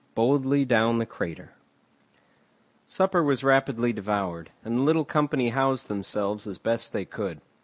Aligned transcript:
BOLDLY 0.15 0.65
DOWN 0.65 0.97
THE 0.97 1.05
CRATER 1.05 1.51
Supper 2.87 3.21
was 3.21 3.43
rapidly 3.43 3.93
devoured, 3.93 4.49
and 4.65 4.77
the 4.79 4.81
little 4.81 5.05
company 5.05 5.49
housed 5.49 5.89
themselves 5.89 6.47
as 6.47 6.57
best 6.57 6.91
they 6.91 7.05
could. 7.05 7.39